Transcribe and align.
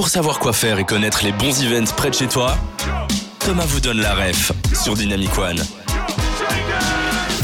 Pour 0.00 0.08
savoir 0.08 0.38
quoi 0.38 0.54
faire 0.54 0.78
et 0.78 0.84
connaître 0.84 1.22
les 1.22 1.30
bons 1.30 1.62
events 1.62 1.92
près 1.94 2.08
de 2.08 2.14
chez 2.14 2.26
toi, 2.26 2.56
Thomas 3.40 3.66
vous 3.66 3.80
donne 3.80 4.00
la 4.00 4.14
ref 4.14 4.50
sur 4.72 4.94
Dynamic 4.94 5.36
One. 5.36 5.58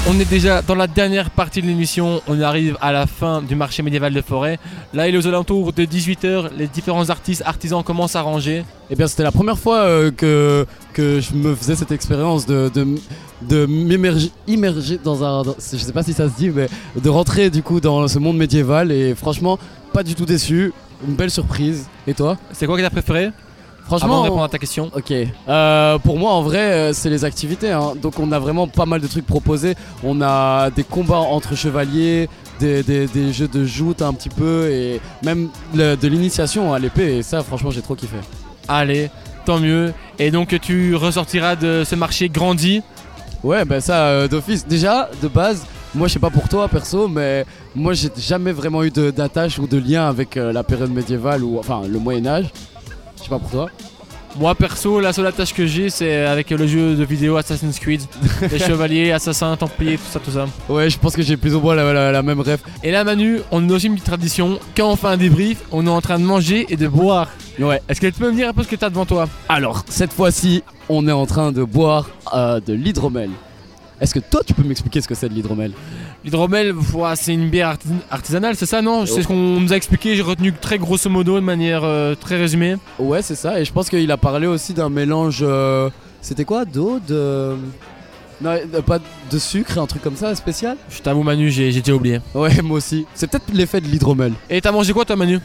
On 0.08 0.18
est 0.18 0.24
déjà 0.24 0.62
dans 0.62 0.74
la 0.74 0.86
dernière 0.86 1.28
partie 1.28 1.60
de 1.60 1.66
l'émission, 1.66 2.22
on 2.26 2.40
arrive 2.40 2.78
à 2.80 2.92
la 2.92 3.06
fin 3.06 3.42
du 3.42 3.56
marché 3.56 3.82
médiéval 3.82 4.14
de 4.14 4.22
forêt. 4.22 4.58
Là, 4.94 5.06
il 5.06 5.14
est 5.14 5.18
aux 5.18 5.26
alentours 5.26 5.74
de 5.74 5.84
18h, 5.84 6.48
les 6.56 6.66
différents 6.66 7.10
artistes, 7.10 7.42
artisans 7.44 7.82
commencent 7.82 8.16
à 8.16 8.22
ranger. 8.22 8.64
Eh 8.88 8.96
bien, 8.96 9.06
c'était 9.06 9.24
la 9.24 9.32
première 9.32 9.58
fois 9.58 9.80
euh, 9.80 10.10
que, 10.10 10.64
que 10.94 11.20
je 11.20 11.34
me 11.34 11.54
faisais 11.54 11.76
cette 11.76 11.92
expérience 11.92 12.46
de, 12.46 12.70
de, 12.74 12.86
de 13.42 13.66
m'immerger 13.66 14.30
immerger 14.46 14.98
dans 15.04 15.22
un. 15.22 15.42
dans- 15.42 15.56
je 15.58 15.76
sais 15.76 15.92
pas 15.92 16.02
si 16.02 16.14
ça 16.14 16.26
se 16.30 16.34
dit, 16.38 16.48
mais 16.48 16.68
de 16.98 17.08
rentrer 17.10 17.50
du 17.50 17.62
coup 17.62 17.80
dans 17.80 18.08
ce 18.08 18.18
monde 18.18 18.38
médiéval 18.38 18.92
et 18.92 19.14
franchement, 19.14 19.58
pas 19.92 20.02
du 20.02 20.14
tout 20.14 20.24
déçu. 20.24 20.72
Une 21.06 21.14
belle 21.14 21.30
surprise. 21.30 21.86
Et 22.06 22.14
toi 22.14 22.36
C'est 22.52 22.66
quoi 22.66 22.76
que 22.76 22.82
t'as 22.82 22.90
préféré 22.90 23.24
Avant 23.26 23.32
Franchement, 23.98 24.18
de 24.18 24.22
répondre 24.24 24.42
à 24.44 24.48
ta 24.48 24.58
question. 24.58 24.90
Ok. 24.94 25.12
Euh, 25.48 25.98
pour 25.98 26.18
moi, 26.18 26.32
en 26.32 26.42
vrai, 26.42 26.58
euh, 26.72 26.92
c'est 26.92 27.10
les 27.10 27.24
activités. 27.24 27.70
hein. 27.70 27.92
Donc, 28.00 28.18
on 28.18 28.32
a 28.32 28.38
vraiment 28.38 28.66
pas 28.66 28.86
mal 28.86 29.00
de 29.00 29.06
trucs 29.06 29.26
proposés. 29.26 29.74
On 30.02 30.20
a 30.22 30.70
des 30.70 30.82
combats 30.84 31.18
entre 31.18 31.54
chevaliers, 31.54 32.28
des, 32.58 32.82
des- 32.82 33.06
des 33.06 33.32
jeux 33.32 33.48
de 33.48 33.64
joute 33.64 34.02
un 34.02 34.12
petit 34.12 34.28
peu, 34.30 34.68
et 34.70 35.00
même 35.22 35.48
le- 35.74 35.94
de 35.96 36.08
l'initiation 36.08 36.72
à 36.72 36.78
l'épée. 36.78 37.18
Et 37.18 37.22
ça, 37.22 37.42
franchement, 37.42 37.70
j'ai 37.70 37.82
trop 37.82 37.94
kiffé. 37.94 38.16
Allez, 38.66 39.10
tant 39.44 39.58
mieux. 39.60 39.92
Et 40.18 40.30
donc 40.32 40.58
tu 40.60 40.96
ressortiras 40.96 41.54
de 41.54 41.84
ce 41.84 41.94
marché 41.94 42.28
grandi. 42.28 42.82
Ouais, 43.44 43.64
bah 43.64 43.80
ça, 43.80 44.06
euh, 44.06 44.26
d'office. 44.28 44.66
Déjà, 44.66 45.08
de 45.22 45.28
base, 45.28 45.64
moi, 45.96 46.06
je 46.08 46.12
sais 46.12 46.18
pas 46.18 46.30
pour 46.30 46.48
toi, 46.48 46.68
perso, 46.68 47.08
mais 47.08 47.44
moi, 47.74 47.92
j'ai 47.94 48.10
jamais 48.16 48.52
vraiment 48.52 48.84
eu 48.84 48.90
d'attache 48.90 49.58
ou 49.58 49.66
de 49.66 49.78
lien 49.78 50.08
avec 50.08 50.36
euh, 50.36 50.52
la 50.52 50.62
période 50.62 50.92
médiévale 50.92 51.42
ou 51.42 51.58
enfin 51.58 51.82
le 51.88 51.98
Moyen-Âge. 51.98 52.46
Je 53.18 53.22
sais 53.24 53.28
pas 53.28 53.38
pour 53.38 53.50
toi. 53.50 53.68
Moi 54.38 54.54
perso, 54.54 55.00
la 55.00 55.14
seule 55.14 55.28
attache 55.28 55.54
que 55.54 55.64
j'ai, 55.64 55.88
c'est 55.88 56.26
avec 56.26 56.50
le 56.50 56.66
jeu 56.66 56.94
de 56.94 57.04
vidéo 57.04 57.38
Assassin's 57.38 57.78
Creed. 57.78 58.02
les 58.52 58.58
chevaliers, 58.58 59.10
assassins, 59.12 59.56
templiers, 59.56 59.96
tout 59.96 60.02
ça, 60.10 60.20
tout 60.20 60.30
ça. 60.30 60.44
Ouais, 60.68 60.90
je 60.90 60.98
pense 60.98 61.16
que 61.16 61.22
j'ai 61.22 61.38
plus 61.38 61.54
ou 61.54 61.60
moins 61.60 61.74
la, 61.74 61.90
la- 61.90 62.12
la 62.12 62.22
même 62.22 62.40
rêve. 62.40 62.60
Et 62.84 62.90
là, 62.90 63.02
Manu, 63.02 63.40
on 63.50 63.66
a 63.70 63.72
aussi 63.72 63.86
une 63.86 63.94
petite 63.94 64.04
tradition. 64.08 64.58
Quand 64.76 64.90
on 64.90 64.96
fait 64.96 65.06
un 65.06 65.16
débrief, 65.16 65.62
on 65.72 65.86
est 65.86 65.90
en 65.90 66.02
train 66.02 66.18
de 66.18 66.24
manger 66.24 66.66
et 66.68 66.76
de 66.76 66.86
boire. 66.86 67.28
Ouais. 67.58 67.80
Est-ce 67.88 67.98
que 67.98 68.08
tu 68.08 68.12
peux 68.20 68.30
me 68.30 68.36
dire 68.36 68.50
un 68.50 68.52
peu 68.52 68.62
ce 68.62 68.68
que 68.68 68.76
t'as 68.76 68.90
devant 68.90 69.06
toi? 69.06 69.26
Alors, 69.48 69.84
cette 69.88 70.12
fois-ci, 70.12 70.62
on 70.90 71.08
est 71.08 71.12
en 71.12 71.24
train 71.24 71.50
de 71.50 71.64
boire 71.64 72.10
euh, 72.34 72.60
de 72.60 72.74
l'hydromel. 72.74 73.30
Est-ce 74.00 74.12
que 74.14 74.18
toi, 74.20 74.42
tu 74.46 74.52
peux 74.52 74.62
m'expliquer 74.62 75.00
ce 75.00 75.08
que 75.08 75.14
c'est 75.14 75.28
de 75.28 75.34
l'hydromel 75.34 75.72
L'hydromel, 76.24 76.74
c'est 77.14 77.32
une 77.32 77.48
bière 77.48 77.68
artis- 77.68 77.88
artisanale, 78.10 78.54
c'est 78.56 78.66
ça, 78.66 78.82
non 78.82 79.00
Oh. 79.02 79.06
C'est 79.06 79.22
ce 79.22 79.26
qu'on 79.28 79.34
nous 79.60 79.72
a 79.72 79.76
expliqué, 79.76 80.14
j'ai 80.16 80.22
retenu 80.22 80.52
très 80.52 80.78
grosso 80.78 81.08
modo, 81.08 81.36
de 81.36 81.40
manière 81.40 81.82
euh, 81.84 82.14
très 82.14 82.36
résumée. 82.36 82.76
Ouais, 82.98 83.22
c'est 83.22 83.34
ça. 83.36 83.58
Et 83.60 83.64
je 83.64 83.72
pense 83.72 83.88
qu'il 83.88 84.10
a 84.10 84.16
parlé 84.16 84.46
aussi 84.46 84.74
d'un 84.74 84.88
mélange. 84.90 85.38
euh, 85.42 85.88
C'était 86.20 86.44
quoi 86.44 86.64
D'eau 86.64 86.98
De. 87.06 87.54
Non, 88.42 88.54
pas 88.84 88.98
de 89.30 89.38
sucre, 89.38 89.78
un 89.78 89.86
truc 89.86 90.02
comme 90.02 90.16
ça 90.16 90.34
spécial 90.34 90.76
Je 90.90 91.00
t'avoue, 91.00 91.22
Manu, 91.22 91.50
j'ai 91.50 91.72
j'ai 91.72 91.80
déjà 91.80 91.94
oublié. 91.94 92.20
Ouais, 92.34 92.60
moi 92.62 92.76
aussi. 92.76 93.06
C'est 93.14 93.30
peut-être 93.30 93.46
l'effet 93.54 93.80
de 93.80 93.86
l'hydromel. 93.88 94.34
Et 94.50 94.60
t'as 94.60 94.72
mangé 94.72 94.92
quoi, 94.92 95.06
toi, 95.06 95.16
Manu 95.16 95.40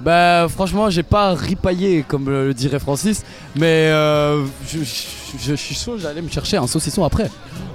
Bah, 0.00 0.46
franchement, 0.48 0.88
j'ai 0.88 1.02
pas 1.02 1.34
ripaillé, 1.34 2.04
comme 2.06 2.30
le 2.30 2.54
dirait 2.54 2.78
Francis. 2.78 3.22
Mais 3.56 3.88
euh, 3.90 4.44
je, 4.66 5.54
suis 5.54 5.74
chaud, 5.74 5.96
j'allais 5.98 6.22
me 6.22 6.28
chercher 6.28 6.56
un 6.56 6.66
saucisson 6.66 7.04
après. 7.04 7.30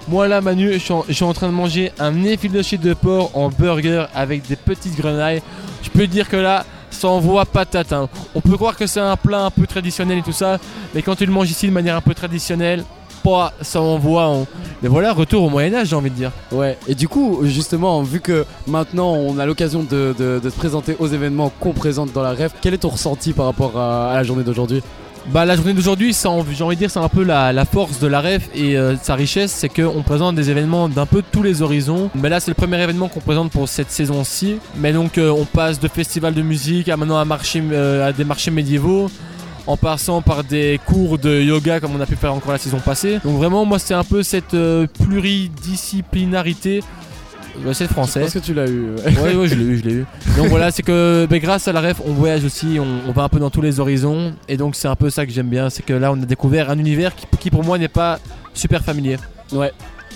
Moi, 0.07 0.27
là, 0.27 0.41
Manu, 0.41 0.73
je 0.73 0.77
suis 0.77 0.93
en, 0.93 1.05
je 1.07 1.13
suis 1.13 1.23
en 1.23 1.33
train 1.33 1.47
de 1.47 1.53
manger 1.53 1.91
un 1.99 2.23
effiloché 2.23 2.77
de 2.77 2.93
porc 2.93 3.31
en 3.35 3.49
burger 3.49 4.05
avec 4.13 4.47
des 4.47 4.55
petites 4.55 4.95
grenailles. 4.95 5.41
Je 5.83 5.89
peux 5.89 6.07
dire 6.07 6.27
que 6.27 6.37
là, 6.37 6.65
ça 6.89 7.09
envoie 7.09 7.45
patate. 7.45 7.93
hein. 7.93 8.09
On 8.33 8.41
peut 8.41 8.55
croire 8.55 8.75
que 8.75 8.87
c'est 8.87 8.99
un 8.99 9.17
plat 9.17 9.45
un 9.45 9.51
peu 9.51 9.67
traditionnel 9.67 10.19
et 10.19 10.23
tout 10.23 10.31
ça, 10.31 10.57
mais 10.93 11.01
quand 11.01 11.15
tu 11.15 11.25
le 11.25 11.31
manges 11.31 11.51
ici 11.51 11.67
de 11.67 11.71
manière 11.71 11.95
un 11.95 12.01
peu 12.01 12.13
traditionnelle, 12.13 12.83
pas, 13.25 13.53
ça 13.61 13.81
envoie. 13.81 14.25
hein. 14.25 14.45
Mais 14.83 14.89
voilà, 14.89 15.11
retour 15.13 15.43
au 15.43 15.49
Moyen-Âge, 15.49 15.87
j'ai 15.87 15.95
envie 15.95 16.09
de 16.11 16.15
dire. 16.15 16.31
Ouais, 16.51 16.77
et 16.87 16.95
du 16.95 17.07
coup, 17.07 17.39
justement, 17.43 18.01
vu 18.03 18.19
que 18.19 18.45
maintenant 18.67 19.13
on 19.13 19.39
a 19.39 19.45
l'occasion 19.45 19.81
de, 19.83 20.13
de- 20.17 20.39
de 20.43 20.49
se 20.49 20.55
présenter 20.55 20.95
aux 20.99 21.07
événements 21.07 21.51
qu'on 21.59 21.71
présente 21.73 22.13
dans 22.13 22.21
la 22.21 22.31
ref, 22.33 22.51
quel 22.61 22.73
est 22.73 22.79
ton 22.79 22.89
ressenti 22.89 23.33
par 23.33 23.45
rapport 23.47 23.79
à, 23.79 24.11
à 24.11 24.15
la 24.15 24.23
journée 24.23 24.43
d'aujourd'hui? 24.43 24.81
Bah 25.33 25.43
la 25.43 25.55
journée 25.55 25.73
d'aujourd'hui, 25.73 26.15
en- 26.25 26.45
j'ai 26.53 26.63
envie 26.63 26.75
de 26.75 26.79
dire, 26.81 26.91
c'est 26.91 26.99
un 26.99 27.09
peu 27.09 27.23
la, 27.23 27.51
la 27.51 27.65
force 27.65 27.99
de 27.99 28.05
la 28.05 28.21
ref 28.21 28.47
et 28.53 28.77
euh, 28.77 28.95
sa 29.01 29.15
richesse, 29.15 29.51
c'est 29.51 29.69
qu'on 29.69 30.03
présente 30.03 30.35
des 30.35 30.51
événements 30.51 30.87
d'un 30.87 31.07
peu 31.07 31.23
tous 31.31 31.41
les 31.41 31.63
horizons. 31.63 32.11
Mais 32.13 32.29
là, 32.29 32.39
c'est 32.39 32.51
le 32.51 32.55
premier 32.55 32.79
événement 32.79 33.07
qu'on 33.07 33.21
présente 33.21 33.49
pour 33.51 33.67
cette 33.67 33.89
saison-ci. 33.89 34.57
Mais 34.77 34.93
donc, 34.93 35.17
euh, 35.17 35.31
on 35.31 35.45
passe 35.45 35.79
de 35.79 35.87
festivals 35.87 36.35
de 36.35 36.43
musique 36.43 36.89
à 36.89 36.95
maintenant 36.97 37.25
marché, 37.25 37.63
euh, 37.71 38.07
à 38.07 38.11
des 38.13 38.23
marchés 38.23 38.51
médiévaux. 38.51 39.09
En 39.67 39.77
passant 39.77 40.21
par 40.21 40.43
des 40.43 40.79
cours 40.85 41.17
de 41.17 41.41
yoga 41.41 41.79
comme 41.79 41.95
on 41.95 42.01
a 42.01 42.05
pu 42.05 42.15
faire 42.15 42.33
encore 42.33 42.51
la 42.51 42.57
saison 42.57 42.79
passée. 42.79 43.19
Donc 43.23 43.37
vraiment 43.37 43.65
moi 43.65 43.79
c'est 43.79 43.95
un 43.95 44.03
peu 44.03 44.21
cette 44.21 44.53
euh, 44.53 44.85
pluridisciplinarité. 44.99 46.83
Euh, 47.65 47.73
c'est 47.73 47.87
français. 47.87 48.21
pense 48.21 48.33
que 48.33 48.39
tu 48.39 48.53
l'as 48.53 48.67
eu. 48.67 48.95
Ouais, 49.23 49.33
ouais, 49.33 49.47
je 49.47 49.55
l'ai 49.55 49.63
eu, 49.63 49.77
je 49.77 49.83
l'ai 49.83 49.93
eu. 49.93 50.05
Donc 50.37 50.47
voilà, 50.47 50.71
c'est 50.71 50.83
que 50.83 51.25
ben, 51.29 51.39
grâce 51.39 51.67
à 51.67 51.71
la 51.71 51.81
ref, 51.81 52.01
on 52.05 52.11
voyage 52.11 52.43
aussi, 52.43 52.77
on, 52.79 53.09
on 53.09 53.11
va 53.11 53.23
un 53.23 53.29
peu 53.29 53.39
dans 53.39 53.49
tous 53.49 53.61
les 53.61 53.79
horizons. 53.79 54.33
Et 54.49 54.57
donc 54.57 54.75
c'est 54.75 54.87
un 54.87 54.95
peu 54.95 55.09
ça 55.09 55.25
que 55.25 55.31
j'aime 55.31 55.49
bien, 55.49 55.69
c'est 55.69 55.83
que 55.83 55.93
là 55.93 56.11
on 56.11 56.21
a 56.21 56.25
découvert 56.25 56.69
un 56.69 56.77
univers 56.77 57.15
qui, 57.15 57.25
qui 57.39 57.49
pour 57.49 57.63
moi 57.63 57.77
n'est 57.77 57.87
pas 57.87 58.19
super 58.53 58.83
familier. 58.83 59.17
Ouais, 59.51 59.71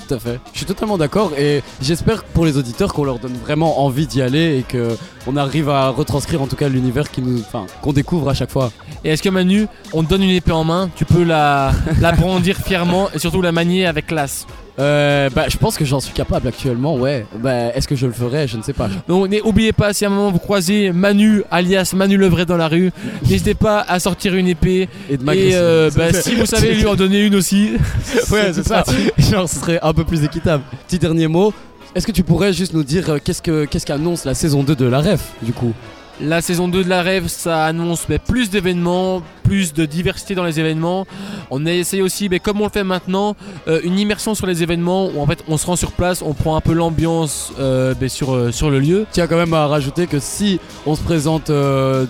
tout 0.09 0.15
à 0.15 0.19
fait. 0.19 0.39
Je 0.53 0.57
suis 0.57 0.65
totalement 0.65 0.97
d'accord 0.97 1.31
et 1.37 1.61
j'espère 1.81 2.23
pour 2.23 2.45
les 2.45 2.57
auditeurs 2.57 2.93
qu'on 2.93 3.03
leur 3.03 3.19
donne 3.19 3.33
vraiment 3.33 3.81
envie 3.85 4.07
d'y 4.07 4.21
aller 4.21 4.57
et 4.57 4.63
que 4.63 4.97
on 5.27 5.37
arrive 5.37 5.69
à 5.69 5.89
retranscrire 5.89 6.41
en 6.41 6.47
tout 6.47 6.55
cas 6.55 6.67
l'univers 6.67 7.11
qui 7.11 7.21
nous, 7.21 7.39
enfin, 7.39 7.67
qu'on 7.81 7.93
découvre 7.93 8.29
à 8.29 8.33
chaque 8.33 8.49
fois. 8.49 8.71
Et 9.03 9.09
est-ce 9.11 9.21
que 9.21 9.29
Manu, 9.29 9.67
on 9.93 10.03
te 10.03 10.09
donne 10.09 10.23
une 10.23 10.31
épée 10.31 10.51
en 10.51 10.63
main, 10.63 10.89
tu 10.95 11.05
peux 11.05 11.23
la, 11.23 11.71
la 12.01 12.11
brandir 12.13 12.57
fièrement 12.57 13.09
et 13.13 13.19
surtout 13.19 13.41
la 13.41 13.51
manier 13.51 13.85
avec 13.85 14.07
classe 14.07 14.47
Euh, 14.79 15.29
bah, 15.29 15.45
je 15.49 15.57
pense 15.57 15.77
que 15.77 15.83
j'en 15.83 15.99
suis 15.99 16.13
capable 16.13 16.47
actuellement. 16.47 16.95
Ouais. 16.95 17.25
Bah, 17.37 17.73
est-ce 17.75 17.87
que 17.87 17.95
je 17.95 18.05
le 18.05 18.13
ferai? 18.13 18.47
Je 18.47 18.57
ne 18.57 18.61
sais 18.61 18.73
pas. 18.73 18.89
Donc 19.07 19.29
n'oubliez 19.29 19.73
pas, 19.73 19.93
si 19.93 20.05
à 20.05 20.07
un 20.07 20.11
moment 20.11 20.31
vous 20.31 20.39
croisez 20.39 20.91
Manu, 20.91 21.43
alias 21.51 21.91
Manu 21.95 22.17
Levray 22.17 22.45
dans 22.45 22.57
la 22.57 22.67
rue, 22.67 22.91
n'hésitez 23.23 23.55
pas 23.55 23.81
à 23.81 23.99
sortir 23.99 24.35
une 24.35 24.47
épée. 24.47 24.87
Et 25.09 25.17
de 25.17 25.31
Et 25.33 25.51
euh, 25.53 25.89
bah, 25.95 26.13
si 26.13 26.35
vous 26.35 26.45
savez 26.45 26.73
lui 26.75 26.85
en 26.85 26.95
donner 26.95 27.25
une 27.25 27.35
aussi, 27.35 27.71
ouais, 28.31 28.53
c'est 28.53 28.67
ça. 28.67 28.83
Genre, 29.17 29.49
ce 29.49 29.59
serait 29.59 29.79
un 29.81 29.93
peu 29.93 30.05
plus 30.05 30.23
équitable. 30.23 30.63
Petit 30.87 30.99
dernier 30.99 31.27
mot. 31.27 31.53
Est-ce 31.95 32.05
que 32.05 32.11
tu 32.11 32.23
pourrais 32.23 32.53
juste 32.53 32.73
nous 32.73 32.83
dire 32.83 33.09
euh, 33.09 33.17
qu'est-ce 33.23 33.41
que 33.41 33.65
qu'est-ce 33.65 33.85
qu'annonce 33.85 34.23
la 34.23 34.35
saison 34.35 34.63
2 34.63 34.75
de 34.75 34.85
la 34.85 34.99
ref 35.01 35.33
du 35.41 35.53
coup? 35.53 35.73
La 36.21 36.41
saison 36.41 36.67
2 36.67 36.83
de 36.83 36.89
la 36.89 37.01
rêve, 37.01 37.27
ça 37.27 37.63
annonce 37.63 38.05
plus 38.27 38.49
d'événements, 38.49 39.21
plus 39.43 39.71
de 39.73 39.85
diversité 39.85 40.35
dans 40.35 40.43
les 40.43 40.59
événements. 40.59 41.07
On 41.49 41.65
a 41.65 41.71
essayé 41.71 42.01
aussi, 42.01 42.27
mais 42.27 42.39
comme 42.39 42.59
on 42.59 42.65
le 42.65 42.69
fait 42.69 42.83
maintenant, 42.83 43.37
euh, 43.69 43.79
une 43.85 43.97
immersion 43.97 44.35
sur 44.35 44.45
les 44.45 44.61
événements 44.61 45.07
où 45.07 45.21
en 45.21 45.25
fait 45.25 45.45
on 45.47 45.55
se 45.55 45.65
rend 45.65 45.77
sur 45.77 45.93
place, 45.93 46.21
on 46.21 46.33
prend 46.33 46.57
un 46.57 46.61
peu 46.61 46.73
l'ambiance 46.73 47.53
euh, 47.57 47.95
sur, 48.09 48.35
euh, 48.35 48.51
sur 48.51 48.69
le 48.69 48.79
lieu. 48.81 49.05
Tiens 49.11 49.27
quand 49.27 49.37
même 49.37 49.53
à 49.53 49.67
rajouter 49.67 50.07
que 50.07 50.19
si 50.19 50.59
on 50.85 50.95
se 50.95 51.01
présente 51.01 51.51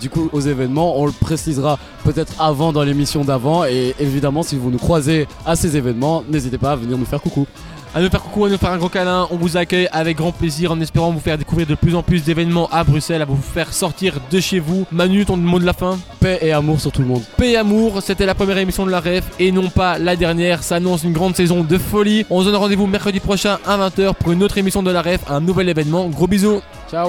du 0.02 0.10
coup 0.10 0.28
aux 0.34 0.42
événements, 0.42 1.00
on 1.00 1.06
le 1.06 1.12
précisera 1.12 1.78
peut-être 2.04 2.34
avant 2.42 2.74
dans 2.74 2.84
l'émission 2.84 3.24
d'avant 3.24 3.64
et 3.64 3.94
évidemment 4.00 4.42
si 4.42 4.56
vous 4.58 4.72
nous 4.72 4.80
croisez 4.80 5.28
à 5.46 5.56
ces 5.56 5.78
événements, 5.78 6.24
n'hésitez 6.28 6.58
pas 6.58 6.72
à 6.72 6.76
venir 6.76 6.98
nous 6.98 7.06
faire 7.06 7.22
coucou. 7.22 7.46
À 7.96 8.02
nous 8.02 8.10
faire 8.10 8.22
coucou, 8.22 8.46
à 8.46 8.50
nous 8.50 8.58
faire 8.58 8.72
un 8.72 8.78
gros 8.78 8.88
câlin, 8.88 9.28
on 9.32 9.36
vous 9.36 9.58
accueille 9.58 9.88
avec 9.92 10.18
grand 10.18 10.32
plaisir 10.32 10.72
en 10.72 10.80
espérant 10.80 11.12
vous 11.12 11.20
faire 11.20 11.40
découvrir 11.40 11.66
de 11.66 11.74
plus 11.74 11.96
en 11.96 12.04
plus 12.04 12.24
d'événements 12.24 12.70
à 12.72 12.84
Bruxelles, 12.84 13.24
à 13.24 13.26
vous 13.26 13.36
faire 13.36 13.74
sortir 13.74 14.20
de 14.30 14.40
chez 14.40 14.60
vous. 14.60 14.86
Manu, 14.92 15.26
ton 15.26 15.38
mot 15.38 15.58
de 15.58 15.66
la 15.66 15.74
fin 15.74 15.98
Paix 16.20 16.38
et 16.42 16.52
amour 16.52 16.80
sur 16.80 16.92
tout 16.92 17.02
le 17.02 17.08
monde. 17.08 17.24
Paix 17.36 17.52
et 17.52 17.58
amour, 17.58 18.04
c'était 18.04 18.28
la 18.28 18.36
première 18.36 18.60
émission 18.60 18.86
de 18.86 18.92
la 18.92 19.00
ref 19.00 19.24
et 19.40 19.52
non 19.52 19.70
pas 19.70 19.98
la 19.98 20.16
dernière. 20.16 20.62
Ça 20.62 20.76
annonce 20.76 21.04
une 21.04 21.14
grande 21.14 21.36
saison 21.36 21.64
de 21.64 21.78
folie. 21.80 22.28
On 22.30 22.42
se 22.42 22.46
donne 22.46 22.58
rendez-vous 22.58 22.86
mercredi 22.86 23.20
prochain 23.20 23.58
à 23.66 23.78
20h 23.78 24.14
pour 24.14 24.34
une 24.34 24.44
autre 24.44 24.60
émission 24.60 24.84
de 24.84 24.92
la 24.92 25.02
ref, 25.02 25.22
un 25.28 25.40
nouvel 25.40 25.68
événement. 25.68 26.10
Gros 26.10 26.28
bisous 26.28 26.62
Ciao 26.92 27.08